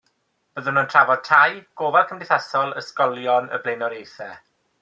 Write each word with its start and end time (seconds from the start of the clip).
Byddwn 0.59 0.79
yn 0.81 0.87
trafod 0.93 1.21
tai, 1.27 1.59
gofal 1.81 2.07
cymdeithasol, 2.13 2.75
ysgolion 2.83 3.55
y 3.59 3.63
blaenoriaethau. 3.67 4.37